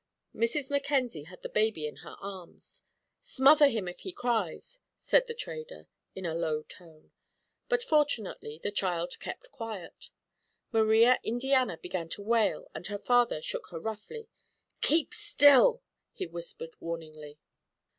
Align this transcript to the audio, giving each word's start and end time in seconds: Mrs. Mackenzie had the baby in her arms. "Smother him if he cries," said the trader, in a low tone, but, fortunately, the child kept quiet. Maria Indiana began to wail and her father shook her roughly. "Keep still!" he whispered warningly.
Mrs. 0.35 0.71
Mackenzie 0.71 1.25
had 1.25 1.43
the 1.43 1.47
baby 1.49 1.85
in 1.85 1.97
her 1.97 2.15
arms. 2.19 2.81
"Smother 3.21 3.69
him 3.69 3.87
if 3.87 3.99
he 3.99 4.11
cries," 4.11 4.79
said 4.97 5.27
the 5.27 5.35
trader, 5.35 5.85
in 6.15 6.25
a 6.25 6.33
low 6.33 6.63
tone, 6.63 7.11
but, 7.69 7.83
fortunately, 7.83 8.57
the 8.63 8.71
child 8.71 9.19
kept 9.19 9.51
quiet. 9.51 10.09
Maria 10.71 11.19
Indiana 11.23 11.77
began 11.77 12.09
to 12.09 12.23
wail 12.23 12.67
and 12.73 12.87
her 12.87 12.97
father 12.97 13.43
shook 13.43 13.67
her 13.67 13.79
roughly. 13.79 14.27
"Keep 14.81 15.13
still!" 15.13 15.83
he 16.13 16.25
whispered 16.25 16.71
warningly. 16.79 17.37